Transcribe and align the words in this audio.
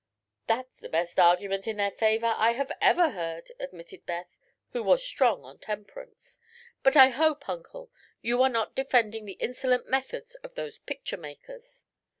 "That 0.47 0.65
is 0.65 0.81
the 0.81 0.89
best 0.89 1.19
argument 1.19 1.67
in 1.67 1.77
their 1.77 1.91
favor 1.91 2.33
I 2.35 2.53
have 2.53 2.71
ever 2.81 3.09
heard," 3.11 3.51
admitted 3.59 4.03
Beth, 4.07 4.35
who 4.71 4.81
was 4.81 5.05
strong 5.05 5.43
on 5.43 5.59
temperance; 5.59 6.39
"but 6.81 6.95
I 6.97 7.09
hope, 7.09 7.47
Uncle, 7.47 7.91
you 8.19 8.41
are 8.41 8.49
not 8.49 8.73
defending 8.73 9.25
the 9.25 9.33
insolent 9.33 9.87
methods 9.87 10.33
of 10.43 10.55
those 10.55 10.79
picture 10.79 11.17
makers." 11.17 11.85